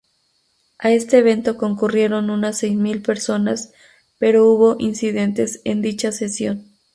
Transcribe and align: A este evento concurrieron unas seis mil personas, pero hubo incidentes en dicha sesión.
A 0.79 0.89
este 0.91 1.19
evento 1.19 1.57
concurrieron 1.57 2.31
unas 2.31 2.57
seis 2.57 2.75
mil 2.75 3.03
personas, 3.03 3.71
pero 4.17 4.49
hubo 4.49 4.77
incidentes 4.79 5.61
en 5.63 5.83
dicha 5.83 6.11
sesión. 6.11 6.65